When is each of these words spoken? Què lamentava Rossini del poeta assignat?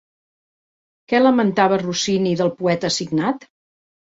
Què 1.13 1.19
lamentava 1.21 1.77
Rossini 1.83 2.33
del 2.41 2.51
poeta 2.63 2.91
assignat? 2.91 3.47